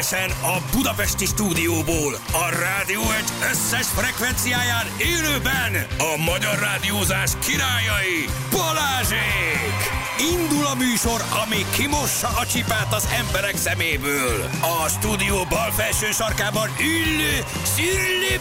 [0.00, 9.78] Egyenesen a Budapesti stúdióból, a rádió egy összes frekvenciáján élőben a magyar rádiózás királyai Balázsék!
[10.32, 14.50] Indul a műsor, ami kimossa a csipát az emberek szeméből.
[14.60, 17.44] A stúdió bal felső sarkában ülő
[17.74, 18.40] Szürli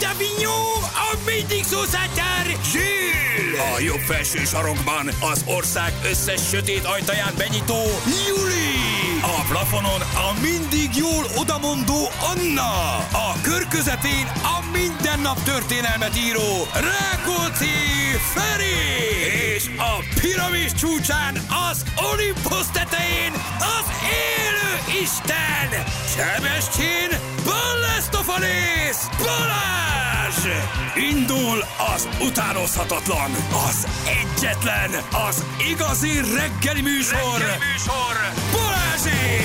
[0.00, 3.74] Davignon, a mindig szószátár Zsill!
[3.74, 7.82] A jobb felső sarokban az ország összes sötét ajtaján benyitó
[8.26, 9.03] Juli!
[9.24, 12.96] A plafonon a mindig jól odamondó Anna!
[13.12, 17.76] A kör közepén a minden nap történelmet író Rákóczi
[18.34, 18.78] Feri!
[19.54, 21.34] És a piramis csúcsán
[21.70, 23.86] az Olympus tetején az
[24.26, 25.68] élő Isten!
[26.16, 27.10] Sebestyén
[27.44, 30.40] Ballestofalész Balázs!
[31.10, 33.30] Indul az utánozhatatlan,
[33.68, 34.90] az egyetlen,
[35.28, 37.38] az igazi reggeli műsor!
[37.38, 38.14] Reggeli műsor!
[39.04, 39.42] Balázsék!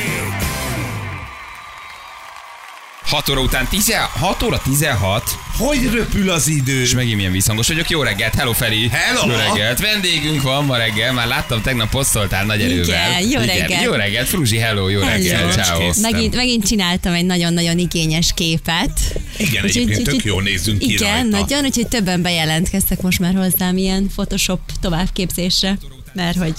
[3.06, 5.24] 6 óra után 16 óra 16,
[5.58, 6.82] Hogy röpül az idő?
[6.82, 7.90] és megint milyen visszhangos vagyok.
[7.90, 8.88] Jó reggelt, hello Feri!
[8.92, 9.32] Hello!
[9.32, 13.22] Jó reggelt, vendégünk van ma reggel, már láttam, tegnap posztoltál nagy erővel.
[13.22, 13.84] Igen, jó reggelt.
[13.84, 15.52] Jó reggelt, Fruzsi, hello, jó reggelt, Hello.
[15.52, 15.80] ciao.
[15.80, 15.98] Kész.
[16.02, 19.00] Megint, megint csináltam egy nagyon-nagyon igényes képet.
[19.38, 21.38] Igen, Úgyhogy- egyébként tök úgyhogy- jól nézzünk ki Igen, rajta.
[21.38, 25.78] nagyon, úgyhogy többen bejelentkeztek most már hozzám ilyen Photoshop továbbképzésre,
[26.14, 26.54] mert hogy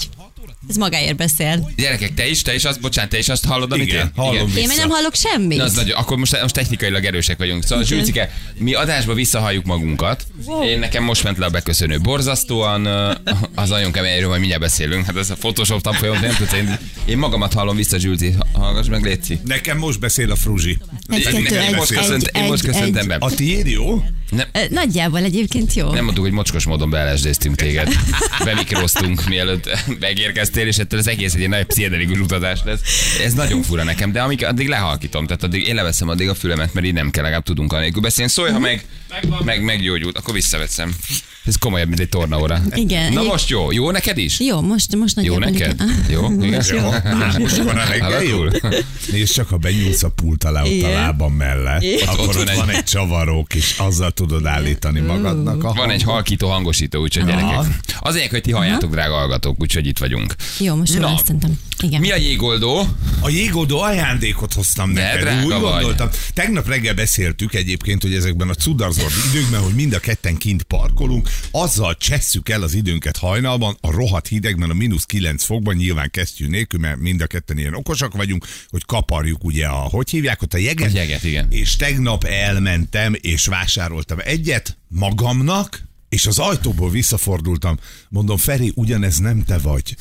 [0.69, 1.71] ez magáért beszél.
[1.77, 4.11] Gyerekek, te is, te is azt, bocsánat, te is azt hallod, amit Igen, én?
[4.15, 4.35] hallom.
[4.35, 4.75] Én még Vissza.
[4.79, 5.57] nem hallok semmit.
[5.57, 7.63] Na, az nagyon, akkor most, most technikailag erősek vagyunk.
[7.63, 7.97] Szóval, Igen.
[7.97, 10.25] Zsülcike, mi adásba visszahalljuk magunkat.
[10.65, 11.99] Én nekem most ment le a beköszönő.
[11.99, 12.85] Borzasztóan
[13.55, 15.05] az nagyon kemény, erről majd mindjárt beszélünk.
[15.05, 18.33] Hát ez a Photoshop tanfolyam, nem tudsz én, én magamat hallom vissza, Zsülci.
[18.53, 19.39] Hallgass meg, Léci.
[19.45, 20.77] Nekem most beszél a Fruzsi.
[21.07, 23.07] Egy, Én, kettő, én, egy, most egy, köszönt, én most egy, köszöntem egy.
[23.19, 23.25] be.
[23.25, 24.03] A tiéd jó?
[24.31, 25.91] Nem, Nagyjából egyébként jó.
[25.93, 27.93] nem mondtuk, hogy mocskos módon beelesdéztünk téged.
[28.45, 32.79] Bemikroztunk, mielőtt megérkeztél, és ettől az egész egy nagy pszichedelikus utazás lesz.
[33.23, 36.73] Ez nagyon fura nekem, de amíg addig lehalkítom, tehát addig én leveszem addig a fülemet,
[36.73, 38.31] mert így nem kell, legalább tudunk anélkül beszélni.
[38.31, 38.85] Szólj, ha meg,
[39.43, 40.95] meg meggyógyult, akkor visszaveszem.
[41.45, 42.61] Ez komolyabb, mint egy tornaóra.
[42.73, 43.13] Igen.
[43.13, 44.39] Na most jó, jó neked is?
[44.39, 45.81] Jó, most, most Jó nagyjából neked?
[46.09, 46.31] Jó?
[46.43, 46.63] Igen?
[46.73, 46.89] Jó.
[47.39, 48.37] Most van a reggel jó.
[49.11, 52.07] Nézd csak, ha benyúlsz a pult alá ott a lábam mellett, Igen.
[52.07, 55.89] akkor Ott ott, van egy- van egy csavaró és azzal tudod állítani magadnak a Van
[55.89, 57.65] egy halkító hangosító, úgyhogy gyerekek.
[57.99, 60.35] Az egyik, hogy ti halljátok, drága hallgatók, úgyhogy itt vagyunk.
[60.59, 61.59] Jó, most jól szerintem.
[61.83, 61.99] Igen.
[62.01, 62.87] Mi a jégoldó?
[63.19, 65.21] A jégoldó ajándékot hoztam De neked.
[65.21, 65.61] drága Úgy vagy.
[65.61, 66.09] gondoltam.
[66.33, 71.29] Tegnap reggel beszéltük egyébként, hogy ezekben a cudarzord időkben, hogy mind a ketten kint parkolunk,
[71.51, 76.47] azzal csesszük el az időnket hajnalban, a rohadt hidegben, a mínusz 9 fokban, nyilván kesztyű
[76.47, 80.53] nélkül, mert mind a ketten ilyen okosak vagyunk, hogy kaparjuk ugye a, hogy hívják ott
[80.53, 80.93] a jeget?
[80.93, 81.47] A jeget, igen.
[81.49, 87.77] És tegnap elmentem, és vásároltam egyet magamnak, és az ajtóból visszafordultam.
[88.09, 89.95] Mondom, Feri, ugyanez nem te vagy.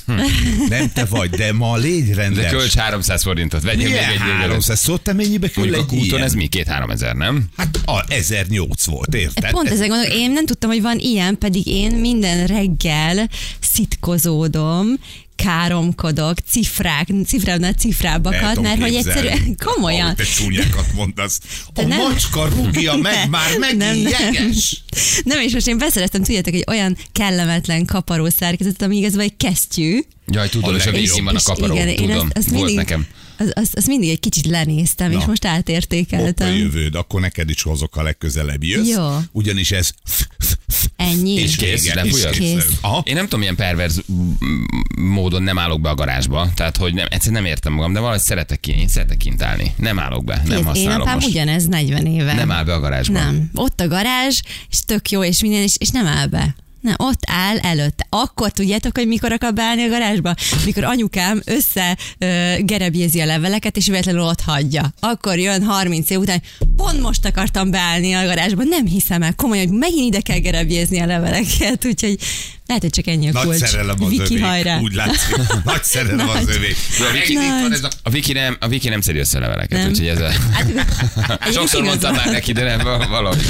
[0.68, 2.50] Nem te vagy, de ma légy De rendes.
[2.50, 4.40] költs 300 forintot, vegyél még egy jégelet.
[4.40, 4.80] 300?
[4.80, 6.22] Szóval te mennyibe kerül Mondjuk a egy kúton ilyen?
[6.22, 6.46] ez mi?
[6.46, 7.44] Két-három ezer, nem?
[7.56, 9.50] Hát a 1008 volt, érted?
[9.50, 13.28] Pont ezzel gondolok, én nem tudtam, hogy van ilyen, pedig én minden reggel
[13.60, 14.86] szitkozódom,
[15.42, 20.02] káromkodok, cifrák, cifrálna cifrábbakat, mert hogy egyszerűen komolyan.
[20.02, 21.38] Ahogy te csúnyákat mondasz.
[21.74, 24.32] Te a nem- macska rúgja meg Nem, már nem, megint nem.
[24.32, 24.82] jeges.
[25.24, 29.98] Nem, és most én beszereztem, tudjátok, egy olyan kellemetlen kaparó szerkezet, ami igazából egy kesztyű.
[30.26, 32.16] Jaj, tudod, A és a vízin van a kaparó, igen, én tudom.
[32.16, 33.06] azt, azt Volt mindig, nekem.
[33.40, 35.18] Az, az, az mindig egy kicsit lenéztem, Na.
[35.18, 36.54] és most Hopp a átértékeltem.
[36.56, 38.88] jövőd, akkor neked is hozok a legközelebb jössz.
[38.88, 39.16] Jó.
[39.32, 39.90] Ugyanis ez
[40.96, 41.32] Ennyi.
[41.34, 42.30] És kész, lefújod?
[42.32, 42.66] is Kész.
[42.80, 43.02] Aha.
[43.04, 44.02] Én nem tudom, milyen perverz
[44.98, 46.48] módon nem állok be a garázsba.
[46.54, 49.74] Tehát, hogy nem, egyszerűen nem értem magam, de valahogy szeretek ki, én szeretek kint állni.
[49.76, 50.56] Nem állok be, nem Kész.
[50.58, 51.26] Én használom apám most.
[51.28, 52.34] ugyanez 40 éve.
[52.34, 53.12] Nem áll be a garázsba.
[53.18, 53.50] Nem.
[53.54, 54.40] Ott a garázs,
[54.70, 56.54] és tök jó, és minden, és, és nem áll be.
[56.80, 58.06] Nem, ott áll előtte.
[58.08, 60.34] Akkor tudjátok, hogy mikor akar beállni a garázsba?
[60.64, 64.92] Mikor anyukám össze ö, gerebjézi a leveleket, és véletlenül ott hagyja.
[65.00, 66.42] Akkor jön 30 év után,
[66.76, 70.98] pont most akartam beállni a garázsba, nem hiszem el, komolyan, hogy megint ide kell gerebjézni
[71.00, 72.18] a leveleket, úgyhogy
[72.66, 73.58] lehet, hogy csak ennyi a Nagy kulcs.
[73.58, 74.40] szerelem az Viki, övé.
[74.40, 74.78] hajrá.
[74.78, 75.36] Úgy látszik.
[75.64, 76.54] Nagy szerelem az Nagy.
[76.56, 76.74] övé.
[76.98, 77.46] Jó, a Viki, Nagy.
[77.62, 79.88] van ez a, a Viki nem, a Viki nem szedi össze a leveleket, Nem.
[79.88, 80.30] úgyhogy ez a...
[80.52, 83.08] Hát, Sokszor mondtam már neki, de nem, valahogy.
[83.08, 83.42] valahogy.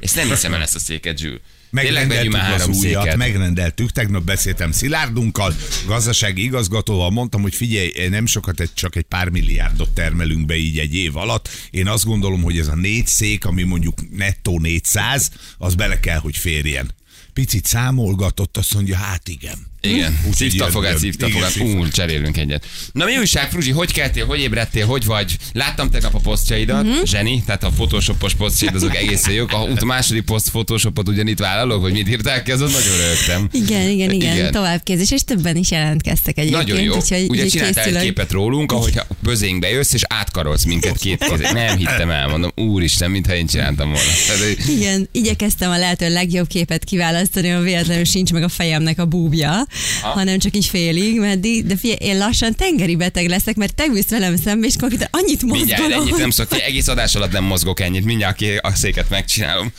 [0.00, 1.40] Ezt nem hiszem el ezt a széket, Zsül.
[1.72, 3.16] Megrendeltük az újat, széket.
[3.16, 5.54] megrendeltük, tegnap beszéltem Szilárdunkkal,
[5.86, 10.94] gazdasági igazgatóval, mondtam, hogy figyelj, nem sokat, csak egy pár milliárdot termelünk be így egy
[10.94, 11.48] év alatt.
[11.70, 16.18] Én azt gondolom, hogy ez a négy szék, ami mondjuk nettó 400, az bele kell,
[16.18, 16.94] hogy férjen.
[17.32, 19.71] Picit számolgatott, azt mondja, hát igen.
[19.88, 21.00] Igen, Úgyhogy szívta jön, fogát, jön.
[21.00, 21.52] szívta Igen, fogát.
[21.54, 21.78] szívta.
[21.78, 22.66] Úr, cserélünk egyet.
[22.92, 25.36] Na mi újság, Fruzsi, hogy keltél, hogy ébredtél, hogy vagy?
[25.52, 26.92] Láttam tegnap a posztjaidat, Mhm.
[27.04, 29.52] zseni, tehát a photoshopos posztjaid azok egészen jók.
[29.52, 33.48] A, a második poszt photoshopot ugyanitt vállalok, hogy mit írtál ki, azon nagyon rögtem.
[33.52, 34.52] Igen, igen, igen, Igen.
[34.52, 36.66] továbbképzés, és többen is jelentkeztek egyébként.
[36.66, 36.94] Nagyon jó.
[36.96, 41.52] Úgyhogy, Ugye csináltál egy képet rólunk, ahogy a bözénkbe jössz, és átkarolsz minket két kézzel.
[41.52, 44.10] Nem hittem el, mondom, úristen, mintha én csináltam volna.
[44.26, 49.04] Tehát, Igen, igyekeztem a lehető legjobb képet kiválasztani, hogy véletlenül sincs meg a fejemnek a
[49.06, 49.66] búbja,
[50.02, 54.08] hanem csak így félig, meddig, de figyelj, én lassan tengeri beteg leszek, mert te ülsz
[54.08, 56.06] velem szembe, és konkrétan annyit Mindjárt mozgolom.
[56.06, 59.72] ennyit nem szokta, egész adás alatt nem mozgok ennyit, mindjárt ki a széket megcsinálom.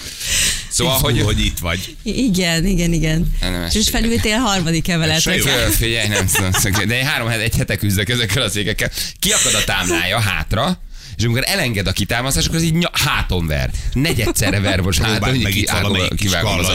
[0.70, 1.46] Szóval, Hogy, hogy...
[1.46, 1.96] itt vagy.
[2.04, 3.36] Igen, igen, igen.
[3.42, 5.38] Nem, És felültél harmadik emeletre.
[5.70, 8.92] Figyelj, nem tudom, de én három egy hete küzdök ezekkel a székekkel.
[9.20, 10.82] Kiakad a támlája hátra,
[11.18, 13.72] és amikor elenged a kitámasztás, akkor az így háton ver.
[13.94, 16.70] Negyedszerre ver most háton, meg itt kivágom, az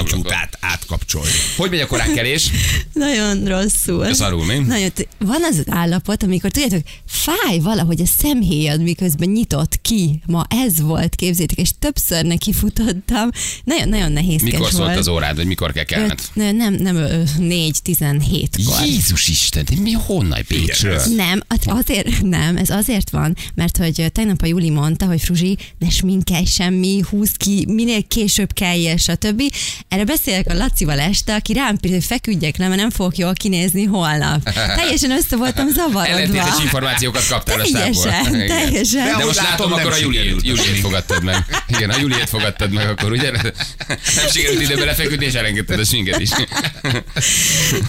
[0.60, 1.30] átkapcsolni.
[1.56, 2.50] Hogy megy a koránkelés?
[2.92, 4.14] Nagyon rosszul.
[4.14, 4.58] Szarul, mi?
[4.58, 10.22] Nagyon, van az az állapot, amikor tudjátok, fáj valahogy a szemhéjad, miközben nyitott ki.
[10.26, 13.30] Ma ez volt, képzétek, és többször neki futottam.
[13.64, 14.98] Nagyon, nagyon nehézkes Mikor szólt volt.
[14.98, 16.10] az órád, hogy mikor kell kelned?
[16.10, 18.84] Öt, nem, nem, nem, ö, négy, tizenhétkor.
[18.86, 21.02] Jézus Isten, de mi honnan Pécsről?
[21.16, 25.56] Nem, az- azért, nem, ez azért van, mert hogy tegnap a Juli mondta, hogy Fruzsi,
[25.78, 29.42] ne sminkelj semmi, húz ki, minél később kelljél, stb.
[29.88, 33.84] Erre beszélek a Lacival este, aki rám hogy feküdjek le, mert nem fogok jól kinézni
[33.84, 34.42] holnap.
[34.76, 36.06] Teljesen össze voltam zavarodva.
[36.06, 37.66] Ellentétes információkat kaptál a.
[37.72, 38.46] Teljesen, Igen.
[38.46, 39.04] teljesen.
[39.04, 41.36] De ahogy most látom, akkor a Juliét, a Juliét fogadtad meg.
[41.68, 43.30] Igen, a Juliét fogadtad meg, akkor ugye?
[43.30, 46.30] Nem sikerült időben lefeküdni, és elengedted a sminket is.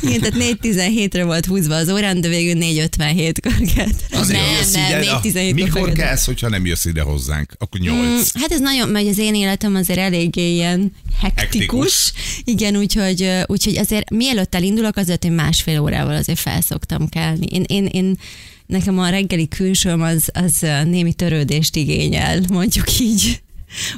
[0.02, 4.04] Igen, tehát 4.17-re volt húzva az órán, de végül 4.57-kor kellett.
[4.12, 4.40] Azért
[4.74, 7.54] nem, nem, ide, a- 4.17-kor Mikor kelsz, hogyha nem jössz ide hozzánk?
[7.58, 8.40] Akkor nyolc.
[8.40, 10.92] Hát ez nagyon, mert az én életem azért eléggé ilyen
[11.22, 11.52] hektikus.
[11.52, 12.14] Hektikus.
[12.44, 17.46] Igen, úgyhogy, úgyhogy azért mielőtt elindulok, azért én másfél órával azért felszoktam kelni.
[17.46, 18.18] Én, én, én
[18.66, 23.42] nekem a reggeli külsőm az, az némi törődést igényel, mondjuk így.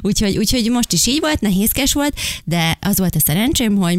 [0.00, 2.14] Úgyhogy, úgyhogy most is így volt, nehézkes volt,
[2.44, 3.98] de az volt a szerencsém, hogy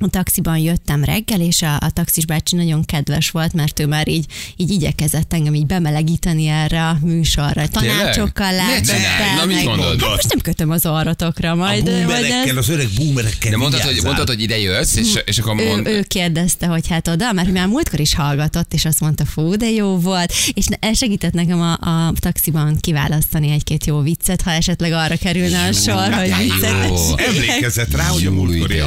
[0.00, 4.08] a taxiban jöttem reggel, és a, a taxis bácsi nagyon kedves volt, mert ő már
[4.08, 4.26] így,
[4.56, 7.68] így igyekezett engem így bemelegíteni erre a műsorra.
[7.68, 8.82] Tanácsokkal láttam.
[8.82, 10.00] csinálj, na mit mondod?
[10.00, 13.56] Hát most nem kötöm az arratokra, A majd, majd boomerekkel, ez, az öreg boomerekkel De
[13.56, 15.86] mondtad, hogy, mondtad, hogy ide jössz, és, és akkor ő, mond...
[15.86, 19.70] ő kérdezte, hogy hát oda, mert már múltkor is hallgatott, és azt mondta, fú, de
[19.70, 25.16] jó volt, és segített nekem a, a taxiban kiválasztani egy-két jó viccet, ha esetleg arra
[25.16, 27.16] kerülne a sor, hogy de viccet jó.
[27.16, 28.86] Emlékezett rá, hogy a múltkori jó.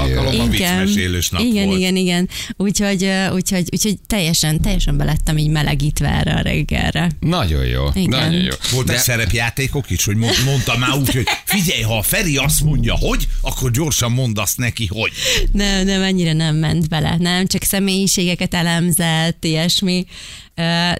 [1.08, 1.80] Viccmesélős nap igen, volt.
[1.80, 2.30] igen, igen.
[2.58, 7.12] Úgyhogy, úgyhogy, úgyhogy teljesen, teljesen belettem így melegítve erre a reggelre.
[7.20, 8.10] Nagyon jó, Igen.
[8.20, 8.54] nagyon jó.
[8.72, 12.64] Voltak De- szerepjátékok is, hogy mond- mondtam már úgy, hogy figyelj, ha a Feri azt
[12.64, 15.12] mondja, hogy, akkor gyorsan mondd azt neki, hogy.
[15.52, 17.16] Nem, nem, ennyire nem ment bele.
[17.20, 20.06] Nem, csak személyiségeket elemzett, ilyesmi.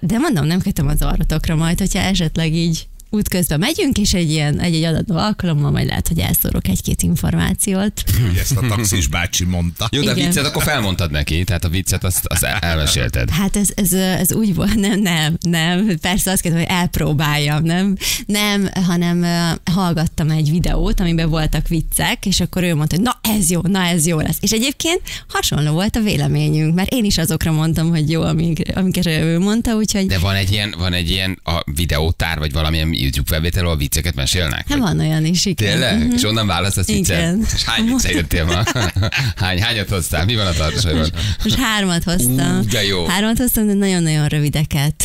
[0.00, 4.60] De mondom, nem kötöm az arratokra majd, hogyha esetleg így útközben megyünk, és egy ilyen
[4.60, 8.02] egy-egy adató alkalommal majd lehet, hogy elszórok egy-két információt.
[8.28, 9.88] Hogy ezt a taxis bácsi mondta.
[9.92, 13.30] Jó, de a viccet akkor felmondtad neki, tehát a viccet azt, azt el- elmesélted.
[13.30, 15.98] Hát ez, ez, ez úgy volt, nem, nem, nem.
[16.00, 17.96] Persze azt kérdezem, hogy elpróbáljam, nem?
[18.26, 19.26] Nem, hanem
[19.64, 23.82] hallgattam egy videót, amiben voltak viccek, és akkor ő mondta, hogy na ez jó, na
[23.82, 24.36] ez jó lesz.
[24.40, 29.06] És egyébként hasonló volt a véleményünk, mert én is azokra mondtam, hogy jó, amik, amiket
[29.06, 33.28] ő mondta, úgyhogy De van egy ilyen, van egy ilyen a videótár, vagy valamilyen YouTube
[33.30, 34.64] felvétel, ahol vicceket mesélnek?
[34.68, 35.70] hát van olyan is, igen.
[35.70, 35.98] Tényleg?
[36.06, 36.14] Mhm.
[36.14, 37.36] És onnan választasz viccet?
[37.54, 38.62] És hány vicce jöttél ma?
[39.36, 40.24] Hány, hányat hoztál?
[40.24, 41.10] Mi van a tartosaiban?
[41.44, 42.58] Most hármat hoztam.
[42.58, 43.06] Ú, de jó.
[43.06, 45.04] Hármat hoztam, de nagyon-nagyon rövideket.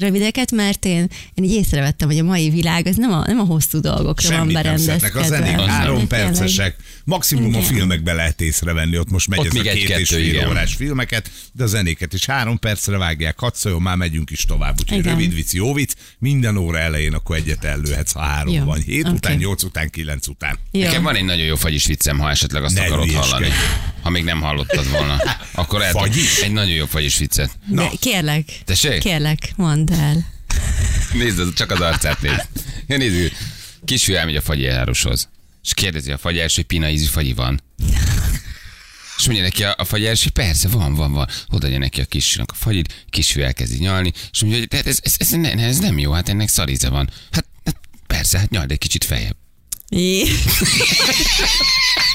[0.00, 3.44] Rövideket, mert én, én így észrevettem, hogy a mai világ az nem a, nem a
[3.44, 5.54] hosszú dolgokra van Semmit nem berendezkedve.
[5.56, 6.06] A Az három nem.
[6.06, 6.76] percesek.
[7.04, 7.62] Maximum a Igen.
[7.62, 10.48] filmekbe lehet észrevenni, ott most megy Ott ez még a két és fél igen.
[10.48, 14.78] órás filmeket, de a zenéket is három percre vágják, hadd szóljon, már megyünk is tovább.
[14.80, 15.12] Úgyhogy Igen.
[15.12, 18.64] rövid vicc, jó vicc, minden óra elején akkor egyet ellőhetsz, ha három Jó.
[18.64, 18.80] van.
[18.80, 19.14] Hét Oké.
[19.14, 20.58] után, nyolc után, kilenc után.
[20.70, 20.82] Jó.
[20.82, 23.30] Nekem van egy nagyon jó fagyis viccem, ha esetleg azt Ne akarod hülyeskedj.
[23.30, 23.52] hallani.
[24.02, 25.16] Ha még nem hallottad volna.
[25.52, 26.04] Akkor el
[26.42, 27.50] egy nagyon jó fagyis viccet.
[27.66, 27.82] Na.
[27.82, 28.98] De kérlek, Tessék?
[28.98, 30.26] kérlek, mondd el.
[31.12, 32.46] Nézd, csak az arcát nézd.
[32.86, 33.32] Ja, nézd,
[33.84, 35.28] kisfiú elmegy a fagyjároshoz,
[35.64, 37.62] és kérdezi a fagyjáros, hogy pina ízű fagyi van.
[39.18, 41.28] És mondja neki a, a fagyjáros, hogy persze, van, van, van.
[41.48, 45.14] Odaadja neki a kisfiúnak a fagyit, kisfiú elkezdi nyalni, és mondja, hogy tehát ez, ez,
[45.18, 47.10] ez, ne, ez nem jó, hát ennek szaríze van.
[47.30, 47.76] Hát, hát
[48.06, 49.36] persze, hát nyald egy kicsit feljebb.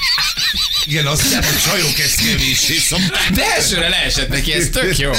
[0.86, 3.30] Igen, azt hiszem, hogy csajok ezt kevéssé szokták.
[3.30, 5.10] De elsőre leesett neki, ez tök jó.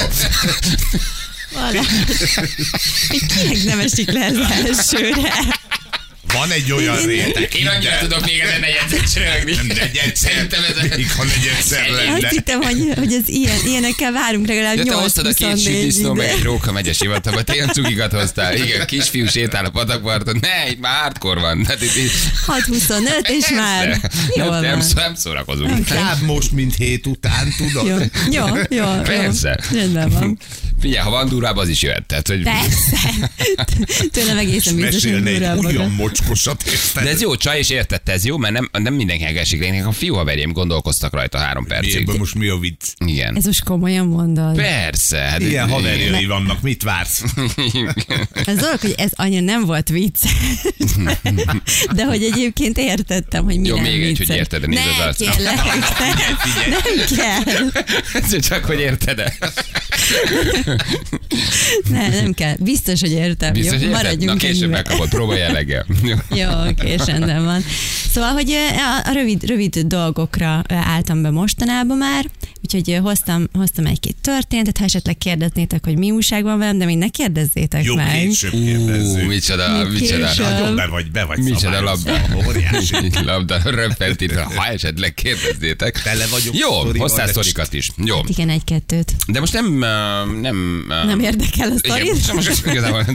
[1.53, 1.79] Valami.
[3.09, 5.33] Még kinek nem esik le az elsőre?
[6.37, 7.55] Van egy olyan réteg.
[7.55, 9.55] Én annyira tudok még ezen negyedszer csörögni.
[9.55, 10.31] Nem negyedszer.
[10.31, 12.29] Szerintem ez Még ha negyedszer Azt lenne.
[12.29, 16.13] hittem, hogy, hogy az ilyen, ilyenekkel várunk legalább De te 8 hoztad a két sütisznó,
[16.13, 18.55] meg egy róka megyes hivatalba, te ilyen cukikat hoztál.
[18.55, 20.37] Igen, kisfiú sétál a patakparton.
[20.41, 21.65] Ne, itt már hardcore van.
[21.65, 22.11] Hát itt, itt,
[22.47, 23.99] 6-25, és már nem,
[24.35, 24.83] nem, van.
[24.95, 25.85] nem szórakozunk.
[25.85, 26.25] Kb.
[26.25, 27.87] most, mint hét után, tudod?
[27.87, 27.97] Jó,
[28.31, 28.85] jó, jó.
[28.85, 29.01] jó.
[29.01, 29.59] Persze.
[29.71, 30.39] Rendben van.
[30.79, 32.05] Figyelj, ha van durvább, az is jöhet.
[32.05, 32.43] Tehát, hogy...
[32.43, 32.97] Persze.
[34.13, 37.03] Tőlem egészen biztos, hogy olyan mocskosat, érted?
[37.03, 39.59] De ez jó, csaj, és értette, ez jó, mert nem, nem mindenkinek esik.
[39.59, 41.95] Nekem a fiú haverjaim gondolkoztak rajta három percig.
[42.01, 42.83] Ebből most mi a vicc?
[42.97, 43.35] Igen.
[43.35, 44.55] Ez most komolyan mondod.
[44.55, 45.17] Persze.
[45.17, 47.23] Hát Ilyen haverjai vannak, mit vársz?
[48.45, 50.17] Az dolog, hogy ez annyira nem volt vicc.
[51.95, 54.89] De hogy egyébként értettem, hogy mi Jó, nem még egy, hogy érted, de nézd ne,
[54.91, 55.31] az arcra.
[55.31, 55.73] kérlek, ne,
[56.73, 57.83] nem kell.
[58.21, 59.33] Ez csak, hogy érted?
[61.89, 62.55] Ne, nem kell.
[62.59, 63.53] Biztos, hogy értem.
[63.53, 64.01] Biztos, Jó, hogy érted?
[64.01, 65.85] Na maradjunk később megkapod, próbálj eleggel.
[66.41, 67.61] Jó, oké, rendben van.
[68.11, 72.25] Szóval, hogy a, a rövid, rövid dolgokra álltam be mostanában már,
[72.73, 76.85] úgyhogy ö, hoztam, hoztam egy-két történetet, ha esetleg kérdeznétek, hogy mi újság van velem, de
[76.85, 78.21] még ne kérdezzétek Jobb meg.
[78.21, 79.27] később Ú, kérdezzük.
[79.27, 80.27] micsoda, Mi micsoda.
[80.27, 80.45] később?
[80.45, 82.21] Nagyon be vagy, be vagy Micsoda labda.
[82.47, 82.95] Óriási.
[83.25, 86.01] Labda röppentit, ha esetleg kérdezzétek.
[86.01, 87.89] Tele vagyok Jó, sztorival, hoztál de- sztorikat is.
[88.05, 88.15] Jó.
[88.27, 89.13] Igen, egy-kettőt.
[89.27, 89.65] De most nem...
[89.65, 92.09] uh, Nem, uh, Nem érdekel a igen, sztori?
[92.09, 93.05] most, most igazából,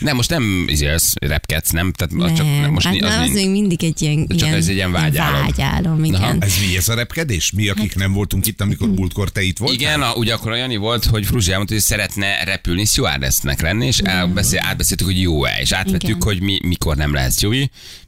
[0.00, 1.92] nem, most nem izélsz, repkedsz, nem?
[1.92, 3.34] Tehát az csak, nem, most hát az, az nincs.
[3.34, 5.40] még mindig egy ilyen, Csak ilyen, ez egy ilyen vágyálom.
[5.40, 6.22] vágyálom igen.
[6.22, 6.34] Aha.
[6.38, 7.52] Ez mi ez a repkedés?
[7.52, 9.76] Mi, akik nem voltunk itt, amikor múltkor te itt voltál?
[9.76, 13.98] Igen, a, ugye akkor olyan volt, hogy Fruzsi elmondta, hogy szeretne repülni, stewardessnek lenni, és
[13.98, 16.22] elbeszél, átbeszéltük, hogy jó-e, és átvettük, Igen.
[16.22, 17.50] hogy mi, mikor nem lehetsz jó,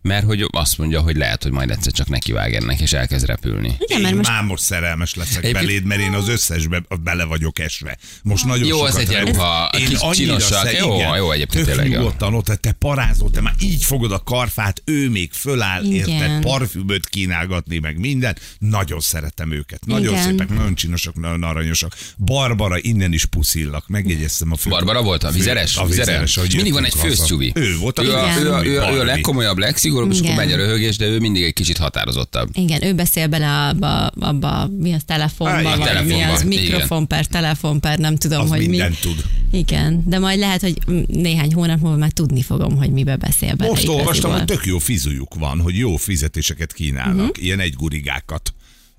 [0.03, 3.77] mert hogy azt mondja, hogy lehet, hogy majd egyszer csak nekivág ennek, és elkezd repülni.
[3.79, 7.25] Igen, Én mert most már most szerelmes leszek Egyébként- beléd, mert én az összesbe bele
[7.25, 7.97] vagyok esve.
[8.23, 10.63] Most nagyon Jó, az sokat egy ilyen repül- ruha, Én kis csinosak.
[10.67, 14.13] szer- Jó, igen, jó, egyébként tök tényleg nyugodtan ott, te parázol, te már így fogod
[14.13, 18.37] a karfát, ő még föláll, érted, parfümöt kínálgatni, meg minden.
[18.59, 19.87] Nagyon szeretem őket.
[19.87, 20.25] Nagyon Igen.
[20.25, 21.97] szépek, nagyon csinosak, nagyon aranyosak.
[22.17, 24.71] Barbara innen is puszillak, megjegyeztem a fő.
[24.71, 25.77] Barbara volt a vizeres?
[25.77, 27.53] A vizeres, hogy és mindig van egy főzcsúvi.
[27.55, 28.43] Ő volt a ő, a, Igen.
[28.47, 30.45] ő, a, ő, a, ő a legkomolyabb, legszigorúbb, és akkor Igen.
[30.45, 32.49] megy a röhögés, de ő mindig egy kicsit határozottabb.
[32.53, 36.47] Igen, ő beszél bele abba, abba mi az telefonba, Á, igen, vagy mi az igen.
[36.47, 38.79] mikrofon per telefon per nem tudom, Az hogy mi.
[39.01, 39.25] tud.
[39.53, 43.71] Igen, de majd lehet, hogy néhány hónap múlva már tudni fogom, hogy mibe beszél bele.
[43.71, 47.45] Most olvastam, hogy tök jó fizujuk van, hogy jó fizetéseket kínálnak, uh-huh.
[47.45, 48.53] ilyen egygurigákat.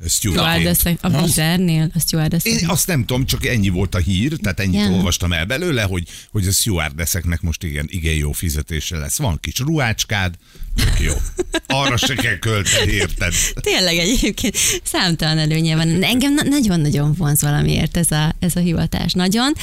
[0.08, 2.51] Stewardessek, a vizernél, a stewardessek.
[2.62, 4.93] Én azt nem tudom, csak ennyi volt a hír, tehát ennyit Igen.
[4.93, 9.17] olvastam el belőle, hogy, hogy a stewardesseknek most igen, igen jó fizetése lesz.
[9.17, 10.36] Van kis ruhácskád,
[10.75, 11.13] tök jó.
[11.67, 13.34] Arra se kell költeni, érted?
[13.62, 16.03] Tényleg egyébként számtalan előnye van.
[16.03, 19.13] Engem na- nagyon-nagyon vonz valamiért ez a, ez a hivatás.
[19.13, 19.53] Nagyon.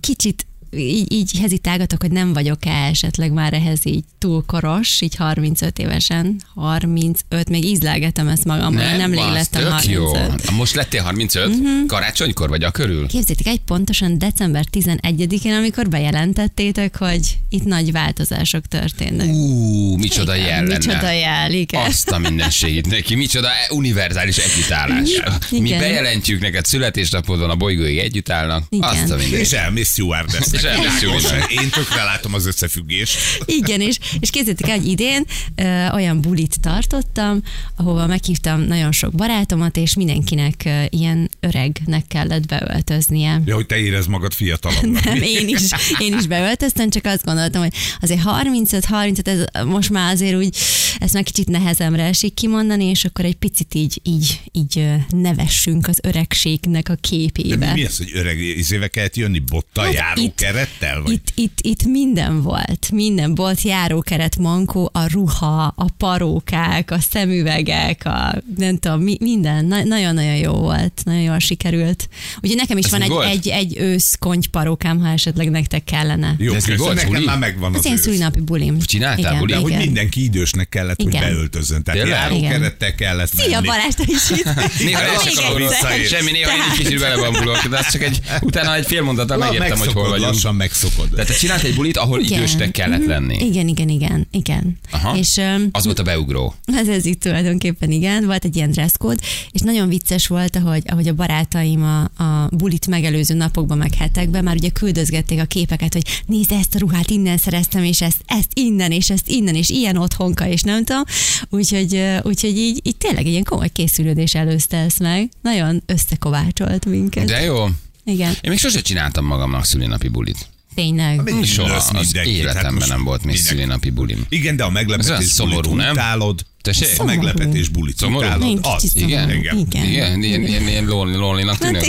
[0.00, 0.46] Kicsit
[0.76, 6.40] így, így hezitálgatok, hogy nem vagyok-e esetleg már ehhez így túl koros, így 35 évesen,
[6.54, 9.94] 35, még ízlelgetem ezt magam, nem, lettem tök 35.
[9.94, 10.56] jó.
[10.56, 11.48] Most lettél 35?
[11.48, 11.86] Mhm.
[11.86, 13.06] Karácsonykor vagy a körül?
[13.06, 19.26] Képzétek egy pontosan december 11-én, amikor bejelentettétek, hogy itt nagy változások történnek.
[19.26, 20.76] Ú, micsoda Igen, jel lenne.
[20.76, 21.84] Micsoda jel, igen.
[21.84, 25.08] Azt a mindenségét neki, micsoda univerzális együttállás.
[25.50, 28.64] Mi bejelentjük neked születésnapodon a bolygóig együtt állnak.
[28.68, 28.88] Igen.
[28.88, 29.52] Azt a És mindenségét.
[29.52, 30.59] elmész stewardessnek.
[30.96, 31.52] Stewardessnek.
[31.52, 33.18] Én tökre látom az összefüggést.
[33.44, 35.24] Igen, és, és képzeljétek el, hogy idén
[35.54, 37.42] ö, olyan bulit tartottam,
[37.76, 43.40] ahova meghívtam nagyon sok barátomat, és mindenkinek ö, ilyen öregnek kellett beöltöznie.
[43.44, 45.04] Ja, hogy te érez magad fiatalabbnak.
[45.04, 45.62] Nem, én is,
[45.98, 50.56] én is beöltöztem, csak azt gondoltam, hogy azért 35-35, ez most már azért úgy,
[50.98, 55.98] ezt már kicsit nehezemre esik kimondani, és akkor egy picit így, így, így nevessünk az
[56.02, 57.72] öregségnek a De képébe.
[57.72, 61.02] mi, mi az, hogy öreg izébe kellett jönni bottal, Hát járó itt- kerettel?
[61.02, 61.12] Vagy?
[61.12, 62.90] Itt, itt, itt minden volt.
[62.92, 69.64] Minden volt, járókeret, mankó, a ruha, a parókák, a szemüvegek, a nem tudom, mi, minden.
[69.64, 71.00] Na, nagyon-nagyon jó volt.
[71.04, 72.08] Nagyon jól sikerült.
[72.42, 73.28] Ugye nekem is Ez van egy, volt?
[73.28, 74.18] egy, egy ősz
[74.50, 76.34] parókám, ha esetleg nektek kellene.
[76.38, 77.24] Jó, De ez volt, nekem buli?
[77.24, 78.78] már megvan az, Az én szülinapi bulim.
[78.80, 79.44] Csináltál?
[79.44, 81.20] De hogy mindenki idősnek kellett, hogy Igen.
[81.22, 81.82] beöltözön.
[81.82, 83.66] Tehát járókerettel kellett Szia menni.
[83.66, 84.44] Balázs, te is itt.
[84.86, 85.98] Néha el még se kapom egyszer.
[85.98, 89.38] vissza, semmi, néha én egy kicsit belebambulok, de az csak egy, utána egy fél mondattal
[89.38, 90.34] La, megértem, hogy hol vagyunk.
[90.42, 91.08] Lassan megszokod.
[91.10, 92.38] Tehát te csinált egy bulit, ahol Igen.
[92.38, 93.08] idősnek kellett Mhm.
[93.08, 93.44] lenni.
[93.46, 94.78] Igen, igen, igen, igen.
[94.90, 95.16] Aha.
[95.16, 95.40] És
[95.72, 96.54] Az volt a beugró.
[96.64, 99.20] Ez, ez itt tulajdonképpen igen, volt egy ilyen dresszkód,
[99.50, 104.44] és nagyon vicces volt, ahogy, ahogy a barátaim a, a bulit megelőző napokban, meg hetekben
[104.44, 108.50] már ugye küldözgették a képeket, hogy nézd ezt a ruhát innen szereztem, és ezt, ezt
[108.54, 111.02] innen, és ezt innen, és ilyen otthonka, és nem tudom.
[111.50, 115.28] Úgyhogy, úgyhogy így, így tényleg egy ilyen komoly készülődés előzte ezt meg.
[115.42, 117.24] Nagyon összekovácsolt minket.
[117.24, 117.64] De jó.
[118.10, 118.32] Igen.
[118.40, 120.48] Én még sose csináltam magamnak szülinapi bulit.
[120.74, 121.22] Tényleg.
[121.22, 124.26] Mindig Soha lősz az mindenkit, hát életemben most nem volt még szülinapi bulim.
[124.28, 125.90] Igen, de a Ez meglepetés bulit nem?
[125.92, 126.44] utálod.
[126.62, 126.88] Tessék?
[126.98, 128.26] A meglepetés bulit Szomorú?
[128.26, 128.42] utálod.
[128.44, 128.96] Nincs Az.
[128.96, 129.30] igen?
[129.30, 129.58] Igen.
[129.58, 129.84] Igen.
[129.84, 131.82] Igen, ilyen, ilyen, ilyen lonely, lonely-nak tűnök.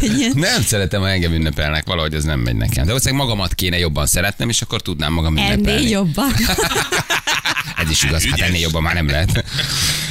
[0.00, 0.32] Igen.
[0.34, 2.82] Nem szeretem, ha engem ünnepelnek, valahogy ez nem megy nekem.
[2.82, 5.70] De valószínűleg magamat kéne jobban szeretnem, és akkor tudnám magam ünnepelni.
[5.70, 6.32] Ennél jobban.
[7.76, 9.44] Ez is igaz, hát ennél jobban már nem lehet.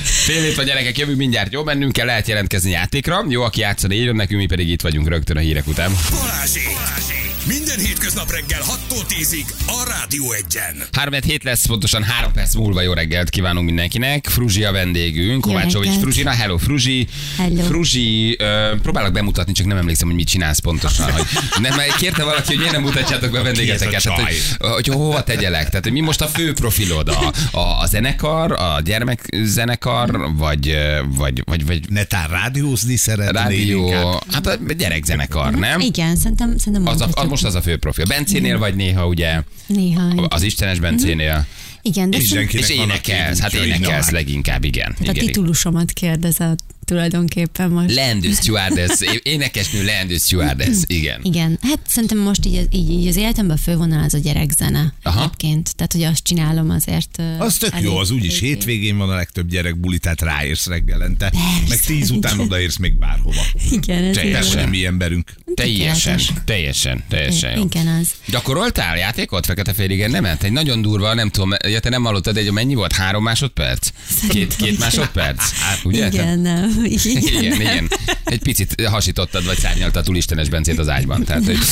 [0.04, 1.52] Fél év a gyerekek, jövünk mindjárt.
[1.52, 3.26] Jó, bennünk kell lehet jelentkezni játékra.
[3.28, 5.92] Jó, aki játszani írjon nekünk, mi pedig itt vagyunk rögtön a hírek után.
[6.12, 7.13] Balázsék!
[7.48, 10.88] Minden hétköznap reggel 6-tól 10-ig a Rádió 1-en.
[10.92, 14.28] 3 hét lesz, pontosan 3 perc múlva jó reggelt kívánunk mindenkinek.
[14.30, 15.92] Fruzsi a vendégünk, Kovácsovics.
[16.00, 16.30] Fruzsina.
[16.32, 17.08] Hello, Fruzsi.
[17.38, 17.64] Hello.
[17.64, 21.12] Fruzsi, ö, próbálok bemutatni, csak nem emlékszem, hogy mit csinálsz pontosan.
[21.12, 21.26] Hogy
[21.62, 24.04] nem, mert kérte valaki, hogy miért nem mutatjátok be a vendégeteket.
[24.04, 25.70] Tehát, hogy, hogy hova tegyelek.
[25.70, 27.08] Tehát, hogy mi most a fő profilod?
[27.08, 30.78] A, a, a zenekar, a gyermekzenekar, vagy,
[31.18, 34.32] vagy, vagy, vagy Netán rádiózni szeretnél rádió, inkább.
[34.32, 35.80] hát a gyerekzenekar, nem?
[35.80, 37.32] Igen, szerintem, szerintem Az a.
[37.34, 38.06] most az a fő profil.
[38.06, 39.42] Bencénél vagy néha, ugye?
[39.68, 40.28] Néha.
[40.28, 41.46] Az Istenes Bencénél.
[41.82, 44.94] Igen, de És vannak énekelsz, hát énekelsz leginkább, igen.
[44.94, 45.26] tehát a igen.
[45.26, 47.94] titulusomat kérdezett tulajdonképpen most.
[47.94, 51.20] Leendő stewardess, énekesnő leendő stewardess, igen.
[51.24, 55.20] Igen, hát szerintem most így, így, így az életemben a fővonal az a gyerekzene Aha.
[55.20, 55.76] egyébként.
[55.76, 57.22] Tehát, hogy azt csinálom azért.
[57.40, 61.34] Az tök jó, az úgyis hétvégén van a legtöbb gyerek buli, tehát ráérsz reggelente.
[61.70, 63.42] Meg tíz után odaérsz még bárhova.
[63.72, 64.70] Igen, ez Teljesen.
[64.70, 65.34] mi emberünk.
[65.56, 67.64] Teljesen, teljesen, teljesen jó.
[67.64, 68.12] Igen, az.
[68.28, 70.12] Gyakoroltál játékot fekete féligen?
[70.12, 72.94] Nem, hát egy nagyon durva, nem tudom, ja, te nem hallottad, egy mennyi volt?
[72.94, 73.90] Három másodperc?
[74.30, 75.52] Két, két másodperc?
[75.52, 76.08] Hát, ugye?
[76.08, 76.83] Igen, nem.
[76.92, 77.90] Igen, Igen, igen.
[78.24, 81.24] Egy picit hasítottad, vagy szárnyaltad túl Istenes Bencét az ágyban.
[81.24, 81.58] Tehát, hogy...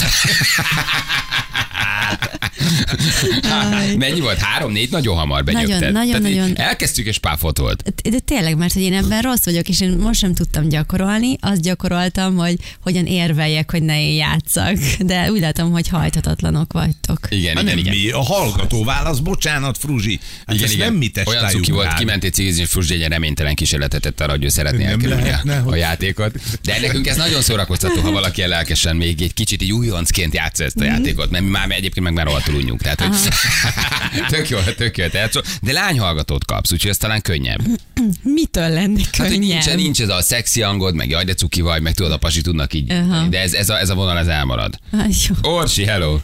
[3.97, 4.37] Mennyi volt?
[4.37, 4.91] Három, négy?
[4.91, 5.79] Nagyon hamar benyögted.
[5.79, 6.57] Nagyon, nagyon, Tehát nagyon.
[6.57, 7.93] Elkezdtük, és páfolt volt.
[8.09, 11.61] De tényleg, mert hogy én ebben rossz vagyok, és én most sem tudtam gyakorolni, azt
[11.61, 14.77] gyakoroltam, hogy hogyan érveljek, hogy ne én játszak.
[14.99, 17.19] De úgy látom, hogy hajthatatlanok vagytok.
[17.29, 17.95] Igen, igen, nem igen.
[17.95, 20.19] mi, a hallgató válasz, bocsánat, Fruzsi.
[20.45, 20.87] Hát igen, ezt igen.
[20.87, 21.97] nem mi Olyan cuki volt, rád.
[21.97, 25.57] kiment egy cigizni, Fruzsi egy reménytelen kísérletet tett arra, hogy ő szeretné Nem elkerülni lehetne,
[25.57, 26.39] a, a játékot.
[26.63, 30.79] De nekünk ez nagyon szórakoztató, ha valaki lelkesen még egy kicsit így újoncként játsza ezt
[30.79, 32.81] a játékot, mert mi már egyébként meg már rohadtul unjunk.
[32.81, 33.17] Tehát, hogy
[34.37, 35.07] tök jó, tök jó.
[35.07, 37.59] Tehát, de lányhallgatót kapsz, úgyhogy ez talán könnyebb.
[38.23, 39.79] Mitől lenni Hát, hogy nincs, könnyebb?
[39.79, 42.73] nincs ez a szexi hangod, meg jaj, de cuki vagy, meg tudod, a pasi tudnak
[42.73, 42.91] így.
[42.91, 43.27] Aha.
[43.27, 44.77] De ez, ez, a, ez a vonal, ez elmarad.
[44.91, 45.51] Ah, jó.
[45.51, 46.17] Orsi, hello!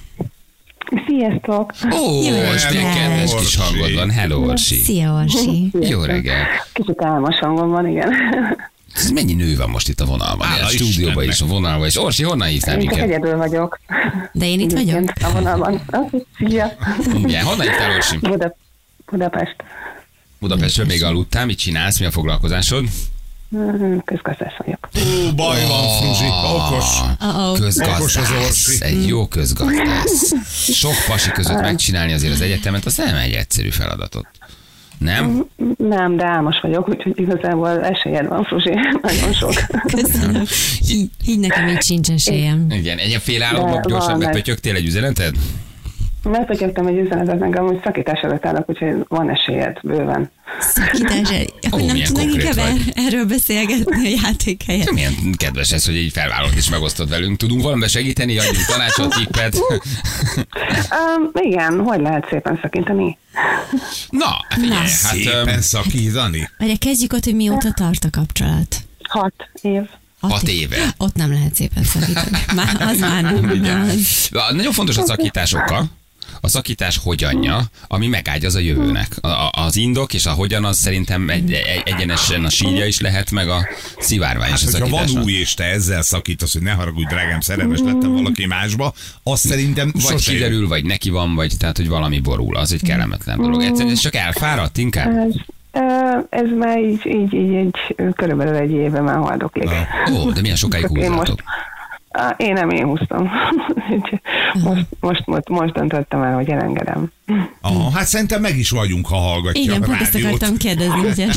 [1.08, 1.74] Sziasztok!
[1.92, 4.12] Ó, Jó most milyen kedves kis hangod van.
[4.12, 4.76] Hello, Orsi.
[4.76, 5.70] Szia, Orsi.
[5.82, 6.46] Jó reggel.
[6.74, 8.10] Kicsit álmos hangom van, igen.
[8.98, 10.48] Ez mennyi nő van most itt a vonalban?
[10.48, 11.98] Hála a stúdióban is, a vonalban is.
[11.98, 12.98] Orsi, honnan hívtál minket?
[12.98, 13.80] egyedül vagyok.
[14.34, 15.14] De én itt vagyok.
[15.24, 15.82] A vonalban.
[16.38, 16.72] Szia!
[17.14, 18.18] Igen, honnan hívtál, Orsi?
[18.18, 18.56] Buda,
[19.12, 19.56] Budapest.
[20.40, 22.86] Budapestről még aludtál, mit csinálsz, mi a foglalkozásod?
[23.56, 24.90] Mm, Közgazdás vagyok.
[24.98, 27.00] Ó, baj van, Fruzsi, okos.
[27.00, 27.48] Uh-oh.
[27.50, 28.84] Okos az Közgazdász, Orsi.
[28.84, 30.34] egy jó közgazdász.
[30.82, 34.28] Sok pasi között megcsinálni azért az egyetemet, az nem egy egyszerű feladatot.
[35.00, 35.46] Nem?
[35.78, 38.74] Nem, de álmos vagyok, úgyhogy igazából esélyed van, Fruzsi.
[39.02, 39.54] Nagyon sok.
[39.94, 40.44] Köszönöm.
[41.26, 42.66] Így, nekem így sincs esélyem.
[42.70, 45.36] Igen, egy ilyen félállóban De gyorsan van, megpötyögtél egy üzeneted?
[46.24, 50.32] Megpötyögtem egy üzenetet, meg amúgy szakítás előtt állok, úgyhogy van esélyed bőven.
[50.60, 51.30] Szakítás,
[51.70, 52.82] hogy nem milyen tudnak konkrét inkább vagy.
[52.88, 54.92] er- erről beszélgetni a játék helyett.
[54.92, 57.38] Milyen kedves ez, hogy így felvállalod és megosztod velünk.
[57.38, 59.56] Tudunk valamiben segíteni, adjunk tanácsot, tippet.
[59.56, 63.18] Um, igen, hogy lehet szépen szakítani?
[64.10, 64.76] Na, figyelj, Na.
[64.76, 64.88] hát...
[64.88, 66.50] Szépen öm, szakítani.
[66.58, 68.76] Várj, kezdjük ott, hogy mióta tart a kapcsolat.
[69.10, 69.82] Hat év.
[70.20, 70.94] Hat éve.
[70.98, 72.38] Ott nem lehet szépen szakítani.
[72.56, 73.50] Már, az már nem.
[73.50, 73.80] Igen.
[73.80, 74.30] Az.
[74.52, 75.86] Nagyon fontos a szakítás oka.
[76.42, 79.18] A szakítás hogyanja, ami megágyaz a jövőnek.
[79.22, 83.00] A, a, az indok és a hogyan az szerintem egy, egy, egyenesen a sírja is
[83.00, 83.68] lehet, meg a
[84.00, 87.40] szivárvány is Hát, a hogyha van új, és te ezzel szakítasz, hogy ne haragudj, drágám,
[87.40, 91.88] szerelmes lettem valaki másba, azt szerintem Vagy sose kiderül, vagy neki van, vagy tehát, hogy
[91.88, 92.56] valami borul.
[92.56, 93.62] Az egy kellemetlen dolog.
[93.62, 95.34] Egyszerűen ez csak elfáradt inkább.
[96.30, 99.70] Ez, már így, így, így egy, körülbelül egy éve már haldoklik.
[100.12, 101.42] Ó, de milyen sokáig húzzátok.
[102.12, 103.30] Á, én nem, én húztam.
[104.64, 107.12] Most, most, most, most döntöttem el, hogy elengedem.
[107.62, 111.28] Aha, hát szerintem meg is vagyunk, ha hallgatja Igen, a pont ezt akartam kérdezni, ugye?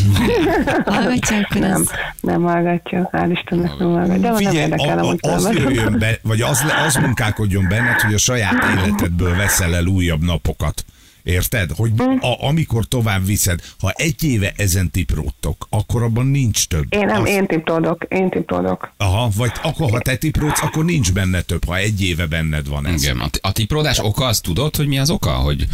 [0.95, 1.91] Hallgatja, akkor Nem, az...
[2.21, 4.21] nem hallgatja, hál' Istennek nem hallgatja.
[4.21, 8.15] De nem Figyelj, érdekel, a, a, az jöjjön be, vagy az, az munkálkodjon benned, hogy
[8.15, 10.85] a saját életedből veszel el újabb napokat.
[11.23, 11.71] Érted?
[11.77, 16.95] Hogy a, amikor tovább viszed, ha egy éve ezen tipródtok, akkor abban nincs több.
[16.95, 18.93] Én nem, Az- én tipródok, én tipródok.
[18.97, 22.87] Aha, vagy akkor, ha te tipródsz, akkor nincs benne több, ha egy éve benned van
[22.87, 23.03] ez.
[23.03, 25.31] Igen, a, a tipródás oka, azt tudod, hogy mi az oka?
[25.31, 25.67] Hogy,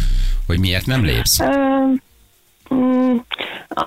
[0.47, 1.39] hogy miért nem lépsz?
[2.73, 3.15] Mm,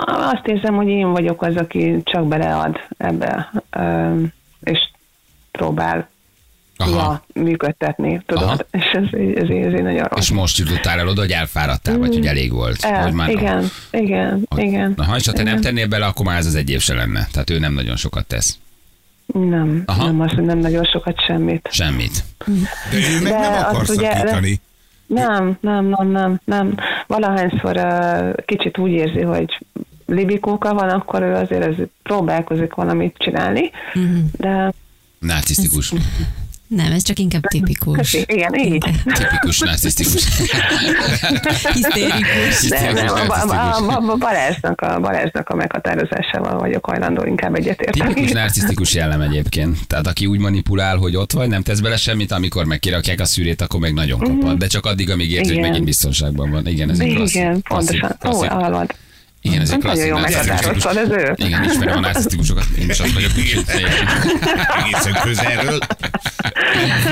[0.07, 3.51] azt érzem, hogy én vagyok az, aki csak belead ebbe,
[4.61, 4.79] és
[5.51, 6.09] próbál
[6.81, 7.25] Aha.
[7.35, 8.43] működtetni, tudod?
[8.45, 8.57] Aha.
[8.71, 10.21] És ez, így- ez, így- ez így nagyon rossz.
[10.21, 12.85] És most jutottál el oda, hogy elfáradtál, vagy hogy elég volt?
[12.85, 14.93] El, vagy már igen, igen, igen.
[14.97, 15.61] Na, ha és ha te nem igen.
[15.63, 17.29] tennél bele, akkor már ez az egy év se lenne.
[17.33, 18.59] Tehát ő nem nagyon sokat tesz.
[19.27, 20.05] Nem, Aha.
[20.07, 21.69] nem azt, hogy nem nagyon sokat semmit.
[21.73, 22.25] Semmit.
[22.91, 24.61] De ő meg De nem akar azt ugye- szakítani.
[25.07, 26.75] Nem, nem, nem, nem, nem.
[27.07, 29.59] Valahányszor uh, kicsit úgy érzi, hogy
[30.07, 33.71] libikóka van, akkor ő azért ez próbálkozik valamit csinálni,
[34.37, 34.73] de
[35.19, 35.93] Narcisztikus.
[36.77, 37.97] Nem, ez csak inkább tipikus.
[37.97, 38.85] köszi, igen, így.
[39.05, 40.15] Tipikus narcisztikus.
[41.73, 42.69] Hisztérikus.
[42.69, 48.09] Nem, nem, a, a, a, Balázsnak, a Balázsnak a meghatározásával vagyok hajlandó inkább egyetérteni.
[48.09, 49.87] Tipikus narcisztikus jellem egyébként.
[49.87, 53.25] Tehát aki úgy manipulál, hogy ott vagy, nem tesz bele semmit, amikor meg kirakják a
[53.25, 54.59] szűrét, akkor meg nagyon kapad.
[54.59, 56.67] De csak addig, amíg érzi, hogy megint biztonságban van.
[56.67, 57.37] Igen, ez egy klasszik.
[57.37, 58.35] Igen, klasszik, pontosan.
[58.35, 58.51] Ó, klasszik.
[58.51, 58.95] hallod.
[59.43, 60.49] Igen, ez egy Nagyon klasszik jó narcisztikus.
[60.49, 61.35] meghatároztad, ez ő.
[61.47, 63.31] Igen, ismerem a narcisztikusokat, én is azt vagyok.
[64.85, 65.79] Egészen közelről.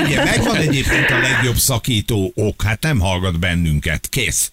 [0.05, 4.09] Ugye, megvan egyébként a legjobb szakító ok, hát nem hallgat bennünket.
[4.09, 4.51] Kész.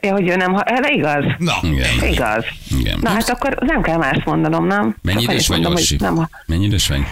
[0.00, 1.24] Ja, hogy ő nem, ha- erre igaz?
[1.38, 2.04] Na, Igen.
[2.12, 2.44] Igaz.
[2.78, 2.98] Igen.
[3.02, 4.96] Na hát akkor nem kell más mondanom, nem?
[5.02, 5.96] Mennyi idős vagy, Orsi?
[6.00, 7.02] Nem, ha- Mennyi idős vagy?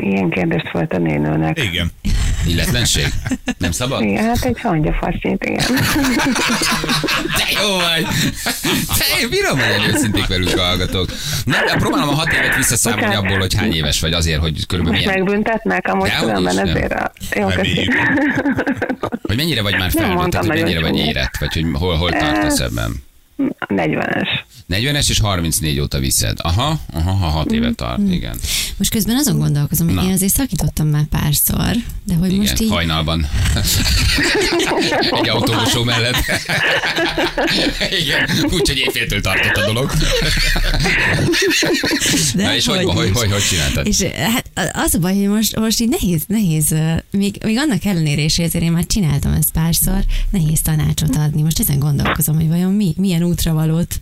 [0.00, 1.62] ilyen kérdést föltenni egy nőnek.
[1.62, 1.92] igen.
[2.46, 3.06] Illetlenség?
[3.58, 4.02] Nem szabad?
[4.02, 5.64] Igen, hát egy hangyafasznyit, igen.
[7.38, 8.06] De jó vagy!
[8.98, 11.12] Te én bírom, hogy őszinték velünk a hallgatók.
[11.44, 13.24] Na, próbálom a hat évet visszaszámolni Bocsánat.
[13.24, 16.58] abból, hogy hány éves vagy azért, hogy körülbelül Most milyen, megbüntetnek, amúgy Dehogy különben is,
[16.58, 16.68] nem.
[16.68, 17.12] ezért a...
[17.36, 17.90] Jó, köszi.
[19.22, 23.04] Hogy mennyire vagy már felnőtt, hogy mennyire vagy érett, vagy hogy hol, hol tartasz ebben.
[23.68, 24.28] 40-es.
[24.68, 26.36] 40-es és 34 óta viszed.
[26.42, 28.36] Aha, aha, ha 6 éve tart, igen.
[28.76, 30.04] Most közben azon gondolkozom, hogy Na.
[30.04, 31.70] én azért szakítottam már párszor,
[32.04, 32.70] de hogy Igen, most így...
[32.70, 33.26] hajnalban.
[35.10, 36.16] Egy autómosó mellett.
[38.00, 39.92] Igen, úgyhogy éjféltől tartott a dolog.
[42.34, 43.86] De Na és hogy, hogy, hogy, hogy, hogy csináltad?
[43.86, 46.74] És hát az a baj, hogy most, most így nehéz, nehéz,
[47.10, 51.42] még, még annak ellenére is, azért én már csináltam ezt párszor, nehéz tanácsot adni.
[51.42, 54.00] Most ezen gondolkozom, hogy vajon mi, milyen útravalót.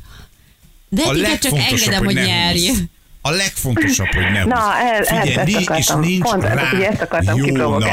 [0.89, 2.67] De A titeket csak legfontosabb, engedem, hogy hogy nyerj.
[2.69, 2.79] húzz.
[3.27, 4.63] A legfontosabb, hogy ne Na,
[4.99, 7.91] ez- Figyelj, ezt és nincs Pont rá ugye ezt akartam jó nap.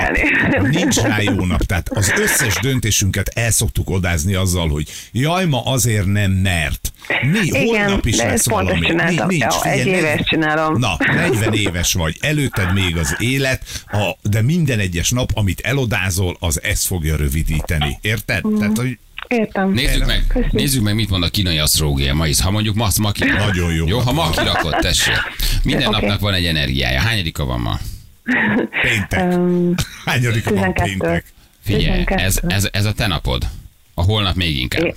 [0.62, 1.62] Nincs rá jó nap.
[1.64, 6.92] Tehát az összes döntésünket el szoktuk odázni azzal, hogy jaj, ma azért nem mert.
[7.22, 8.80] Mi, Igen, holnap is lesz valami.
[8.80, 10.78] nincs, Jó, figyelj, egy éves csinálom.
[10.80, 16.38] Na, 40 éves vagy, előtted még az élet, a, de minden egyes nap, amit elodázol,
[16.40, 17.98] az ezt fogja rövidíteni.
[18.02, 18.48] Érted?
[18.48, 18.58] Mm.
[18.58, 18.98] Tehát, hogy
[19.32, 19.72] Értem.
[19.72, 20.48] Nézzük meg, Köszi.
[20.52, 22.42] nézzük meg, mit mond a kínai asztrógia ma is.
[22.42, 23.26] Ha mondjuk ma, ma ki...
[23.26, 23.88] Nagyon jó.
[23.88, 25.14] Jó, ha ma kirakod, tessék.
[25.64, 25.96] Minden Oké.
[26.00, 27.00] napnak van egy energiája.
[27.00, 27.80] Hányadika van ma?
[28.82, 29.34] péntek.
[29.34, 29.74] Um,
[30.06, 30.84] Hányadik van 12.
[30.84, 31.26] péntek?
[31.64, 32.24] Figyelj, 12.
[32.24, 33.48] ez, ez, ez a te napod.
[33.94, 34.84] A holnap még inkább.
[34.86, 34.96] é-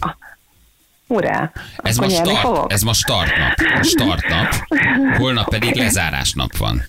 [1.07, 2.73] Urá, Ez ma, start, fogok?
[2.73, 3.85] ez ma start nap.
[3.85, 4.55] Start nap.
[5.16, 6.85] Holnap pedig lezárás nap van.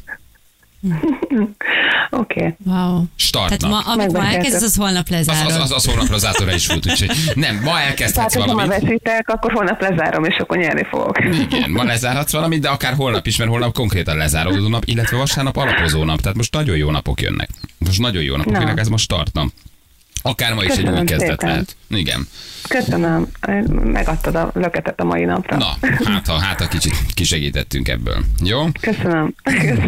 [2.10, 2.56] Oké.
[2.66, 3.04] Wow.
[3.16, 5.52] Start Tehát ma, amit ma elkezdesz, az holnap Az, lezárod.
[5.52, 8.82] az, az, az holnapra zátóra is fut, úgyhogy nem, ma elkezdhetsz Tehát, hogyha ma valamit.
[8.88, 11.20] veszítek, akkor holnap lezárom, és akkor nyerni fogok.
[11.52, 15.58] Igen, ma lezárhatsz valamit, de akár holnap is, mert holnap konkrétan lezáródó nap, illetve vasárnap
[15.58, 16.22] alapozó nap.
[16.22, 17.50] Tehát most nagyon jó napok jönnek.
[17.78, 18.60] Most nagyon jó napok Na.
[18.60, 19.48] jönnek, ez most start nap.
[20.26, 21.50] Akár ma is egy Köszönöm új kezdet szépen.
[21.50, 21.76] lehet.
[21.88, 22.28] Igen.
[22.68, 23.28] Köszönöm,
[23.84, 25.58] megadtad a löketet a mai napra.
[25.58, 28.24] Na, hát ha, hát ha kicsit kisegítettünk ebből.
[28.44, 28.68] Jó?
[28.82, 29.34] Köszönöm.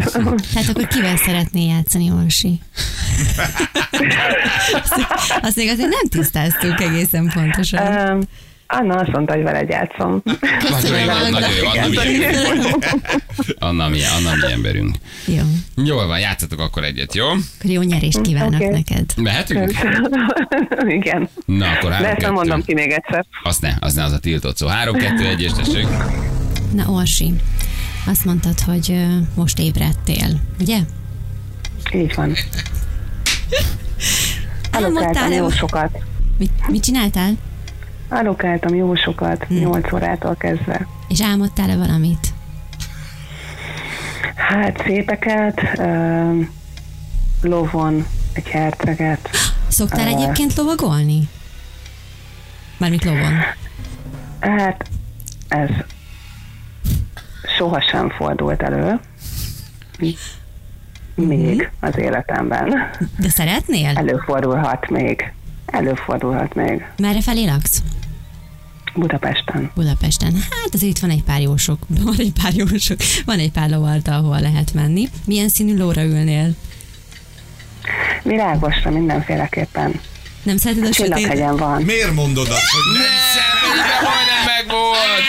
[0.02, 0.36] Köszönöm.
[0.52, 2.58] Tehát akkor kivel szeretnél játszani, Orsi?
[4.72, 8.10] Azt- Azt még azért nem tisztáztuk egészen pontosan.
[8.10, 8.20] Um,
[8.70, 10.22] Anna azt mondta, hogy veled játszom.
[10.70, 12.70] Nagyon jó, nagyon jó, Anna mi,
[13.58, 14.96] Anna mi, Anna mi emberünk.
[15.26, 15.42] Jó.
[15.84, 17.26] Jól van, játszatok akkor egyet, jó?
[17.26, 18.68] Akkor jó nyerést kívánok Oké.
[18.68, 19.04] neked.
[19.16, 19.70] Mehetünk?
[20.98, 21.28] Igen.
[21.44, 22.74] Na, akkor De három, ezt nem mondom kettő.
[22.74, 23.24] ki még egyszer.
[23.42, 24.66] Azt ne, az ne, az a tiltott szó.
[24.66, 25.86] Három, kettő, egy, és tessék.
[26.74, 27.32] Na, Orsi,
[28.06, 30.78] azt mondtad, hogy most ébredtél, ugye?
[31.94, 32.34] Így van.
[34.70, 35.34] Álmodtál-e?
[35.34, 35.98] jó sokat.
[36.38, 37.32] Mit, mit csináltál?
[38.08, 39.54] Alokáltam jó sokat, Hm.
[39.54, 40.86] 8 órától kezdve.
[41.08, 42.28] És álmodtál-e valamit?
[44.34, 46.40] Hát szépeket, ö,
[47.42, 49.28] lovon egy herceget.
[49.68, 50.10] Szoktál Ö.
[50.16, 51.28] egyébként lovagolni?
[52.76, 53.32] Mármint lovon.
[54.40, 54.88] Hát
[55.48, 55.68] ez
[57.56, 59.00] sohasem fordult elő.
[61.14, 62.90] Még az életemben.
[63.18, 63.96] De szeretnél?
[63.96, 65.32] Előfordulhat még.
[65.66, 66.84] Előfordulhat még.
[66.98, 67.82] Merre felé laksz?
[68.94, 69.70] Budapesten.
[69.74, 70.32] Budapesten.
[70.34, 73.50] Hát azért itt van egy pár jó sok, van egy pár jó sok, van egy
[73.50, 75.08] pár lovarta, ahol lehet menni.
[75.24, 76.54] Milyen színű lóra ülnél?
[78.22, 80.00] Virágosra mindenféleképpen.
[80.42, 81.14] Nem szereted a sötét?
[81.14, 81.82] Csillaghegyen van.
[81.82, 85.24] Miért mondod azt, hogy nem De majdnem meg volt!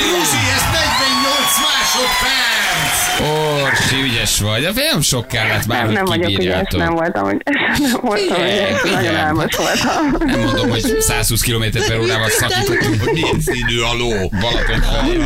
[0.00, 3.09] Fúzi, ez 48 másodperc!
[3.20, 4.64] Orsi, ügyes vagy.
[4.64, 7.36] A nem sok kellett már, Nem, hogy nem vagyok ügyes, nem voltam, hogy
[7.92, 10.26] nem voltam Igen, ügyes, nagyon álmos voltam.
[10.26, 14.28] Nem mondom, hogy 120 km per órával szakítottunk, Hogy milyen színű a ló.
[14.40, 15.22] Balaton kell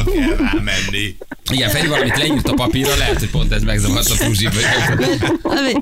[0.53, 1.17] rámenni.
[1.53, 4.49] Igen, Feri valamit leírt a papírra, lehet, hogy pont ez megzavart a Fruzsi.
[5.43, 5.77] Hogy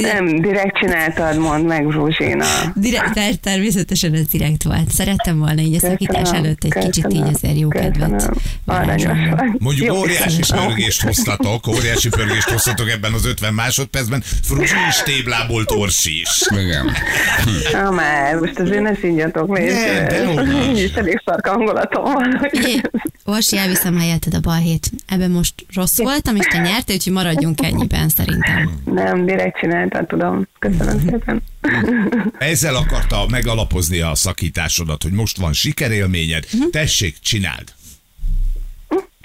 [0.00, 2.44] Nem, direkt csináltad, mondd meg, Zsuzsina.
[2.74, 4.90] direkt, ter- természetesen ez direkt volt.
[4.90, 8.30] Szerettem volna így a szakítás előtt egy kicsit így azért jó kedvet.
[9.58, 10.42] Mondjuk óriási.
[10.70, 14.22] Pörgést hoztatok, óriási pörgést hoztatok ebben az 50 másodpercben.
[14.42, 16.28] Fruzsi is téblából Orsi is.
[16.50, 16.90] Igen.
[17.72, 19.62] Na már, most azért ne szígyatok, hogy
[20.70, 22.50] Így is elég szark hangulatom van.
[23.24, 24.90] Orsi, elviszem helyetted a balhét.
[25.06, 28.80] Ebben most rossz voltam, és te nyertél, úgyhogy maradjunk ennyiben szerintem.
[28.84, 30.46] Nem, direkt csináltad, tudom.
[30.58, 31.42] Köszönöm szépen.
[32.38, 36.46] Ezzel akarta megalapozni a szakításodat, hogy most van sikerélményed.
[36.70, 37.72] Tessék, csináld.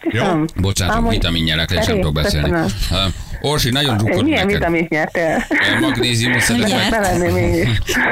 [0.09, 0.45] Köszönöm.
[0.55, 2.49] Bocsánat, Amúgy- vitamin nyelek, és nem Elég, tudok beszélni.
[2.49, 3.13] köszönöm.
[3.41, 4.59] Orsi, nagyon drukkod Milyen neked.
[4.59, 5.43] vitamint nyertél?
[5.81, 6.41] Magnéziumot.
[6.89, 7.67] Bevenném én is.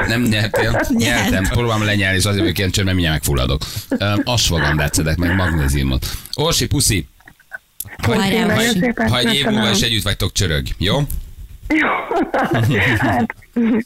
[0.08, 0.80] Nem nyertél?
[0.88, 1.42] Nyertem.
[1.44, 3.62] Próbálom lenyelni, és azért vagyok ilyen csönd, mert mindjárt megfulladok.
[4.24, 6.06] Asvagandát szedek meg, magnéziumot.
[6.34, 7.06] Orsi, puszi,
[8.02, 11.00] szépen ha egy év múlva is együtt vagytok, csörög, jó?
[11.68, 11.88] Jó.
[12.98, 13.34] Hát,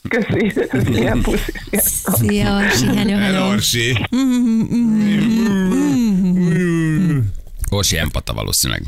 [0.09, 0.53] köszi.
[0.93, 1.53] Ilyen puszi.
[2.17, 3.49] Szia, Orsi, hello, El hello.
[3.49, 4.07] Orsi.
[7.69, 8.83] Orsi empata valószínűleg.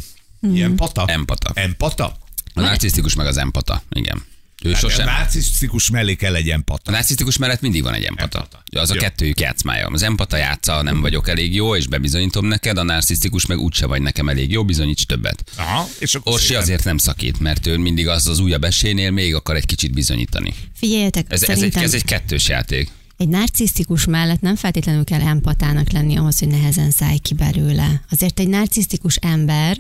[0.53, 1.05] Ilyen pata?
[1.07, 1.51] Empata.
[1.55, 2.17] Empata?
[2.55, 4.25] A narcisztikus meg az empata, igen.
[4.63, 5.09] Ő Hát sosem.
[5.09, 6.91] A narcisztikus mellé kell egy A empata.
[6.91, 8.39] narcisztikus mellett mindig van egy empata.
[8.39, 8.63] Empata.
[8.81, 9.01] Az a Jó.
[9.01, 9.87] kettőjük játszmája.
[9.87, 14.03] Az empata játsza, nem vagyok elég jó, és bebizonyítom neked, a narcisztikus meg úgyse vagy
[14.03, 15.45] nekem elég jó, bizonyíts többet.
[15.57, 19.11] Aha, és akkor Orsi szépen- azért nem szakít, mert ő mindig az az újabb esélynél
[19.11, 20.55] még akar egy kicsit bizonyítani.
[20.77, 22.91] Figyeljetek, Ez, ez, egy, ez egy kettős játék.
[23.21, 28.01] Egy narcisztikus mellett nem feltétlenül kell empatának lenni ahhoz, hogy nehezen szállj ki belőle.
[28.11, 29.77] Azért egy narcisztikus ember,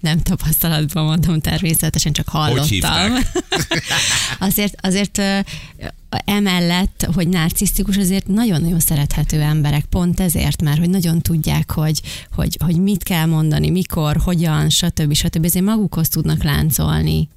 [0.00, 3.12] nem tapasztalatban mondom természetesen, csak hallottam.
[4.48, 5.22] azért, azért
[6.08, 12.00] emellett, hogy narcisztikus, azért nagyon-nagyon szerethető emberek, pont ezért, mert hogy nagyon tudják, hogy,
[12.34, 15.12] hogy, hogy mit kell mondani, mikor, hogyan, stb.
[15.12, 15.44] stb.
[15.44, 17.28] Ezért magukhoz tudnak láncolni.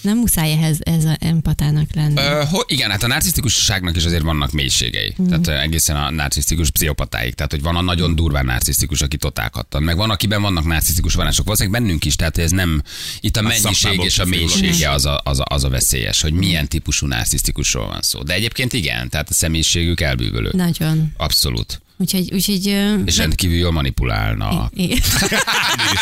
[0.00, 2.16] Nem muszáj ehhez ez a empatának lenni.
[2.16, 5.14] Ö, ho, igen, hát a narcisztikusságnak is azért vannak mélységei.
[5.16, 5.28] Mhm.
[5.28, 7.34] Tehát egészen a narcisztikus pszichopatáig.
[7.34, 9.82] Tehát, hogy van a nagyon durván narcisztikus, aki totálhattan.
[9.82, 11.44] Meg van, akiben vannak narcisztikus vonások.
[11.44, 12.82] Valószínűleg bennünk is, tehát ez nem,
[13.20, 16.32] itt a mennyiség szakmából és a mélysége az a, az, a, az a veszélyes, hogy
[16.32, 18.22] milyen típusú narcisztikusról van szó.
[18.22, 20.50] De egyébként igen, tehát a személyiségük elbűvölő.
[20.52, 21.12] Nagyon.
[21.16, 21.80] Abszolút.
[22.00, 22.66] Úgyhogy, úgyhogy
[23.04, 24.70] És rendkívül jól manipulálna.
[24.74, 25.02] Nézd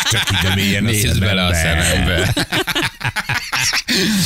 [0.09, 2.33] csak ide mélyen a Nézd bele a szemembe.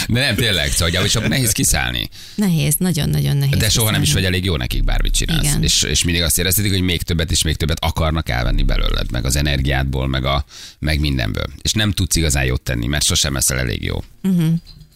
[0.08, 2.10] De nem tényleg, szóval hogy nehéz kiszállni.
[2.36, 3.58] nehéz, nagyon-nagyon nehéz.
[3.58, 4.36] De soha nem is vagy kiszállni.
[4.36, 5.44] elég jó nekik, bármit csinálsz.
[5.44, 5.64] Igen.
[5.64, 9.26] És, és mindig azt éreztetik, hogy még többet és még többet akarnak elvenni belőled, meg
[9.26, 10.46] az energiádból, meg, a,
[10.80, 11.46] meg mindenből.
[11.62, 14.04] És nem tudsz igazán jót tenni, mert sosem leszel elég jó.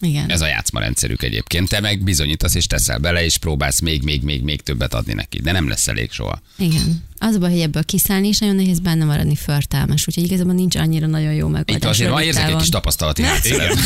[0.00, 0.30] Igen.
[0.30, 1.68] Ez a játszma rendszerük egyébként.
[1.68, 5.40] Te meg bizonyítasz és teszel bele, és próbálsz még, még, még, még többet adni neki,
[5.40, 6.40] de nem lesz elég soha.
[6.56, 7.06] Igen.
[7.20, 10.76] Az a baj, hogy ebből kiszállni is nagyon nehéz benne maradni förtelmes, úgyhogy igazából nincs
[10.76, 11.76] annyira nagyon jó megoldás.
[11.76, 13.76] Itt azért rövid érzek egy kis tapasztalati Igen, hátszeret.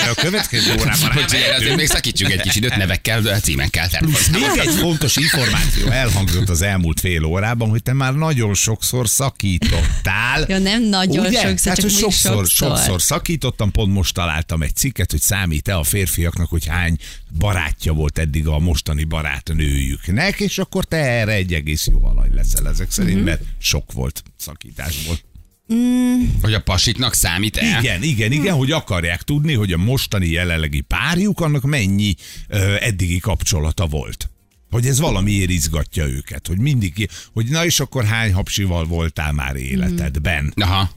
[0.00, 1.24] erre a következő órában Hogy
[1.56, 3.88] azért még szakítsunk egy kis időt nevekkel, címekkel.
[4.32, 10.44] Még egy fontos információ elhangzott az elmúlt fél órában, hogy te már nagyon sokszor szakítottál.
[10.48, 11.40] Ja, nem nagyon Ugye?
[11.40, 12.76] sokszor, Tehát, csak még sokszor, sokszor.
[12.76, 16.96] sokszor szakítottam, pont most találtam egy cikket, hogy számít-e a férfiaknak, hogy hány
[17.38, 22.66] barátja volt eddig a mostani barátnőjüknek, és akkor te erre egy egész jó alany leszel
[22.80, 23.24] ezek szerint, Mhm.
[23.24, 25.18] mert sok volt szakításból.
[26.42, 27.80] Hogy a pasiknak számít el?
[27.82, 32.14] Igen, igen, igen, hogy akarják tudni, hogy a mostani jelenlegi párjuk, annak mennyi
[32.48, 34.30] ö, eddigi kapcsolata volt.
[34.70, 39.56] Hogy ez valamiért izgatja őket, hogy mindig, hogy na és akkor hány hapsival voltál már
[39.56, 40.52] életedben.
[40.56, 40.90] Aha.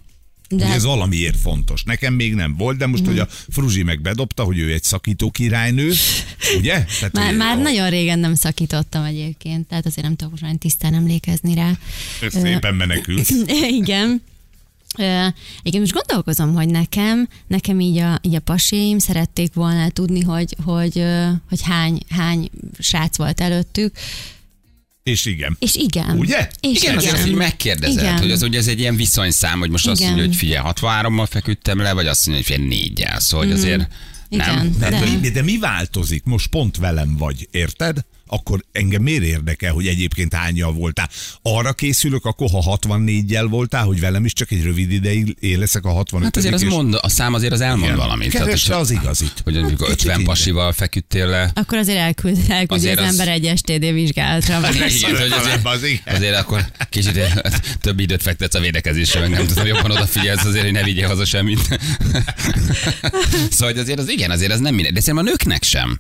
[0.50, 1.84] De Hogy ez valamiért fontos.
[1.84, 5.32] Nekem még nem volt, de most, hogy a Fruzsi meg bedobta, hogy ő egy szakító
[5.32, 5.92] királynő,
[6.58, 6.86] ugye?
[7.00, 10.94] Tehát, már, hogy- már nagyon régen nem szakítottam egyébként, tehát azért nem tudok olyan tisztán
[10.94, 11.72] emlékezni rá.
[12.30, 13.30] Szépen menekült.
[13.80, 14.22] Igen.
[15.62, 20.56] Igen, most gondolkozom, hogy nekem, nekem így a, így a paséim szerették volna tudni, hogy,
[20.64, 21.04] hogy,
[21.50, 23.96] hogy hány, hány srác volt előttük,
[25.04, 25.56] És igen.
[25.60, 26.18] és igen.
[26.18, 26.48] Ugye?
[26.60, 28.18] És Igen, azért azt így megkérdezed, Igen.
[28.20, 30.12] hogy az ugye ez egy ilyen viszonyszám, hogy most azt Igen.
[30.12, 33.20] mondja, hogy figyelj, 63-mal feküdtem le, vagy azt mondja, hogy figyelj, négyel.
[33.20, 33.88] Szóval, hogy azért
[34.30, 34.76] Igen, nem.
[34.80, 36.24] de- De, de mi változik?
[36.24, 38.06] Most pont velem vagy, érted?
[38.28, 41.10] Akkor engem miért érdekel, hogy egyébként hányjal voltál?
[41.42, 45.90] Arra készülök, akkor ha 64-jel voltál, hogy velem is csak egy rövid ideig éleszek a
[45.92, 47.96] 65 Hát azért az és- mond, a szám azért az elmond Igen.
[47.96, 48.30] valamit.
[48.30, 49.34] Keresd az igazit.
[49.44, 50.34] Hogy amikor Kicsit 50 minden.
[50.36, 51.52] pasival feküdtél le.
[51.54, 54.60] Akkor azért elküld, elküld Azért az, az- ember egy STD vizsgálatra.
[54.98, 57.20] Igen, hogy azért, azért akkor kicsit
[57.82, 61.26] több időt fektetsz a védekezésre, meg nem tudom, jobban odafigyelsz azért, hogy ne vigyél haza
[61.26, 61.60] semmit.
[63.58, 64.94] szóval azért az igen, azért az nem minden.
[64.94, 66.00] De szerintem a nőknek sem.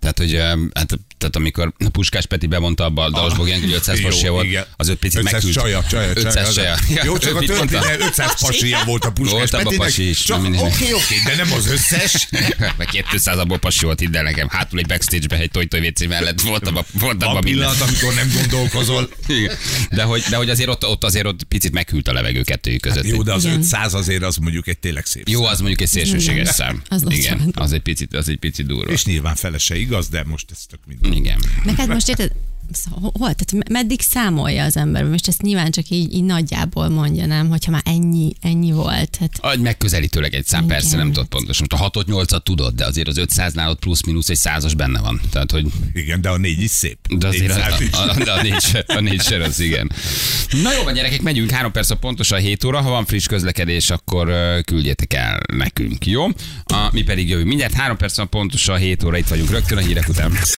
[0.00, 0.40] Tehát, hogy
[0.74, 4.30] hát, tehát amikor a Puskás Peti bemondta abba a Dalos Bogyan, hogy 500 Jó, pasia
[4.30, 4.64] volt, igen.
[4.76, 5.54] az öt picit 500 megküld.
[5.54, 6.76] csaja, csaja, 500 csaja.
[6.88, 9.76] Ja, Jó, csak a történet 500 pasia volt a Puskás Volt Petinek.
[9.76, 12.28] pasi is, Csak oké, oké, de nem az összes.
[12.78, 14.48] Meg 200 abból pasi volt, hidd el nekem.
[14.48, 17.52] Hátul egy backstage-be egy toj WC mellett volt abban, volt A abban minden.
[17.52, 19.08] pillanat, amikor nem gondolkozol.
[19.26, 19.56] Igen.
[19.90, 23.06] De hogy, de hogy azért ott, ott azért ott picit meghűlt a levegő kettőjük között.
[23.06, 23.56] Jó, de az Igen.
[23.58, 26.82] 500 azért az mondjuk egy tényleg szép Jó, az mondjuk egy szélsőséges szám.
[27.08, 28.92] Igen, az egy picit, az egy picit durva.
[28.92, 31.03] És nyilván felese igaz, de most ez tök mindegy.
[31.12, 31.38] Igen.
[31.64, 32.30] Meg hát most érted,
[32.72, 35.04] szóval hol, tehát me- meddig számolja az ember?
[35.04, 37.48] Most ezt nyilván csak így, így nagyjából mondja, nem?
[37.48, 39.16] Hogyha már ennyi, ennyi volt.
[39.20, 40.76] Hát Egy megközelítőleg egy szám, Igen.
[40.76, 41.66] persze nem tudod pontosan.
[41.70, 45.20] A 6 8 tudod, de azért az 500 nálad plusz-minusz egy százas benne van.
[45.30, 46.98] Tehát, hogy Igen, de a négy is szép.
[47.18, 47.92] de azért a, 400 is.
[47.92, 49.90] a, a, a, négy, a négy ser az igen.
[50.62, 52.80] Na jó van, gyerekek, megyünk három perc a pontosan 7 óra.
[52.80, 54.32] Ha van friss közlekedés, akkor
[54.64, 56.24] küldjétek el nekünk, jó?
[56.64, 59.80] A, mi pedig jövünk mindjárt három perc a pontosan 7 óra, itt vagyunk rögtön a
[59.80, 60.32] hírek után.